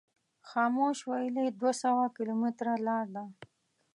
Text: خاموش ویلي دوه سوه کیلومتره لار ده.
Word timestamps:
خاموش 0.49 0.97
ویلي 1.09 1.45
دوه 1.59 1.73
سوه 1.83 2.03
کیلومتره 2.15 2.73
لار 2.87 3.05
ده. 3.15 3.23